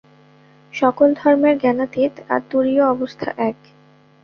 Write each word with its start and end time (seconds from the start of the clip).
সকল 0.73 1.09
ধর্মের 1.13 1.55
জ্ঞানাতীত 1.57 2.13
বা 2.27 2.37
তুরীয় 2.49 2.83
অবস্থা 2.85 3.29
এক। 3.49 3.57